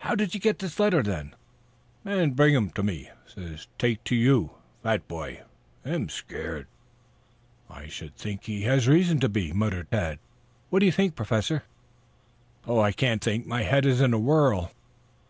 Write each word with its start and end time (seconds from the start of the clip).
"How 0.00 0.14
did 0.14 0.34
you 0.34 0.38
get 0.40 0.58
this 0.58 0.78
letter, 0.78 1.02
then?" 1.02 1.34
"Man 2.04 2.32
bring 2.32 2.54
um 2.54 2.68
to 2.72 2.82
me. 2.82 3.08
Say 3.26 3.56
take 3.78 4.04
to 4.04 4.14
you. 4.14 4.50
Fat 4.82 5.08
boy, 5.08 5.44
him 5.82 6.10
scared." 6.10 6.66
"I 7.70 7.86
should 7.86 8.14
think 8.14 8.44
he 8.44 8.64
had 8.64 8.84
reason 8.84 9.18
to 9.20 9.30
be," 9.30 9.50
muttered 9.54 9.90
Tad. 9.90 10.18
"What 10.68 10.80
do 10.80 10.84
you 10.84 10.92
think, 10.92 11.16
Professor?" 11.16 11.62
"I 12.68 12.92
can't 12.92 13.24
think. 13.24 13.46
My 13.46 13.62
head 13.62 13.86
is 13.86 14.02
in 14.02 14.12
a 14.12 14.18
whirl." 14.18 14.72